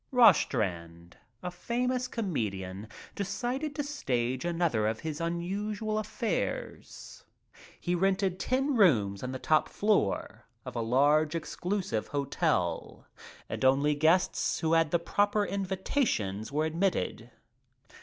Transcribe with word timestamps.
Rostrand, 0.11 1.17
a 1.43 1.51
famous 1.51 2.07
comedian, 2.07 2.87
decided 3.13 3.75
to 3.75 3.83
stage 3.83 4.43
another 4.45 4.87
of 4.87 5.01
his 5.01 5.21
unusual 5.21 6.03
He 7.79 7.93
rented 7.93 8.39
ten 8.39 8.75
rooms 8.75 9.21
on 9.21 9.31
the 9.31 9.37
top 9.37 9.69
floor 9.69 10.47
of 10.65 10.75
a 10.75 10.81
large 10.81 11.35
execlusive 11.35 12.07
hotel 12.07 13.05
and 13.47 13.63
only 13.63 13.93
guests 13.93 14.61
who 14.61 14.73
had 14.73 14.89
the 14.89 14.97
proper 14.97 15.45
invitations 15.45 16.51
were 16.51 16.65
admitted. 16.65 17.29